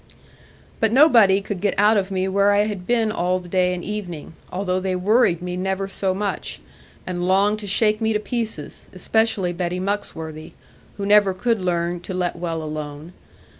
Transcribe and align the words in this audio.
But 0.79 0.91
nobody 0.91 1.41
could 1.41 1.61
get 1.61 1.75
out 1.77 1.95
of 1.95 2.09
me 2.09 2.27
where 2.27 2.53
I 2.53 2.65
had 2.65 2.87
been 2.87 3.11
all 3.11 3.39
the 3.39 3.47
day 3.47 3.71
and 3.71 3.85
evening; 3.85 4.33
although 4.51 4.79
they 4.79 4.95
worried 4.95 5.43
me 5.43 5.55
never 5.55 5.87
so 5.87 6.15
much, 6.15 6.59
and 7.05 7.27
longed 7.27 7.59
to 7.59 7.67
shake 7.67 8.01
me 8.01 8.11
to 8.11 8.19
pieces, 8.19 8.87
especially 8.93 9.53
Betty 9.53 9.79
Muxworthy, 9.79 10.53
who 10.97 11.05
never 11.05 11.35
could 11.35 11.61
learn 11.61 11.99
to 11.99 12.15
let 12.15 12.35
well 12.35 12.63
alone. 12.63 13.13